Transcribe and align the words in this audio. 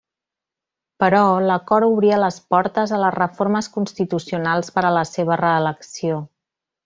Però, 1.03 1.19
l'acord 1.49 1.87
obria 1.97 2.19
les 2.23 2.39
portes 2.55 2.93
a 2.97 3.01
les 3.05 3.15
reformes 3.19 3.69
constitucionals 3.77 4.75
per 4.79 4.87
a 4.89 4.93
la 4.99 5.05
seva 5.11 5.39
re-elecció. 5.45 6.19